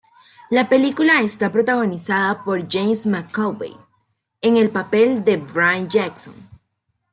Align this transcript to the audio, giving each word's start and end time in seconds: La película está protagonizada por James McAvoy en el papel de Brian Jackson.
La 0.49 0.67
película 0.67 1.21
está 1.21 1.51
protagonizada 1.51 2.43
por 2.43 2.67
James 2.67 3.05
McAvoy 3.05 3.77
en 4.41 4.57
el 4.57 4.71
papel 4.71 5.23
de 5.23 5.37
Brian 5.37 5.89
Jackson. 5.89 6.33